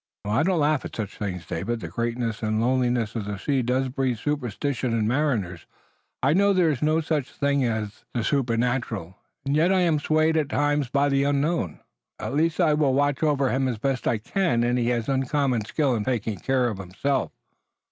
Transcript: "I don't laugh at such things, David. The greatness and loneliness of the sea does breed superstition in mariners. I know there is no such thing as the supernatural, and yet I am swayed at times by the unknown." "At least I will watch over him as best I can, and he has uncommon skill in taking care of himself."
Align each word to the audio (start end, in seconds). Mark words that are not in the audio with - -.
"I 0.25 0.41
don't 0.41 0.59
laugh 0.59 0.83
at 0.83 0.95
such 0.95 1.15
things, 1.19 1.45
David. 1.45 1.79
The 1.79 1.87
greatness 1.87 2.41
and 2.41 2.59
loneliness 2.59 3.15
of 3.15 3.25
the 3.25 3.37
sea 3.37 3.61
does 3.61 3.87
breed 3.89 4.17
superstition 4.17 4.93
in 4.97 5.07
mariners. 5.07 5.67
I 6.23 6.33
know 6.33 6.53
there 6.53 6.71
is 6.71 6.81
no 6.81 7.01
such 7.01 7.29
thing 7.31 7.63
as 7.65 8.03
the 8.11 8.23
supernatural, 8.23 9.19
and 9.45 9.55
yet 9.55 9.71
I 9.71 9.81
am 9.81 9.99
swayed 9.99 10.37
at 10.37 10.49
times 10.49 10.89
by 10.89 11.09
the 11.09 11.23
unknown." 11.25 11.81
"At 12.17 12.33
least 12.33 12.59
I 12.59 12.73
will 12.73 12.95
watch 12.95 13.21
over 13.21 13.51
him 13.51 13.67
as 13.67 13.77
best 13.77 14.07
I 14.07 14.17
can, 14.17 14.63
and 14.63 14.79
he 14.79 14.87
has 14.89 15.07
uncommon 15.07 15.65
skill 15.65 15.93
in 15.93 16.03
taking 16.03 16.39
care 16.39 16.67
of 16.67 16.79
himself." 16.79 17.31